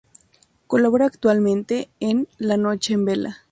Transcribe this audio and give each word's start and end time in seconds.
Colabora 0.65 1.05
actualmente 1.05 1.91
en 1.99 2.27
"La 2.39 2.57
noche 2.57 2.95
en 2.95 3.05
vela". 3.05 3.37